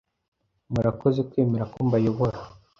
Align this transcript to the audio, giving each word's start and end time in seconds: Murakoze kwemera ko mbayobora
Murakoze 0.71 1.19
kwemera 1.29 1.65
ko 1.73 1.77
mbayobora 1.87 2.37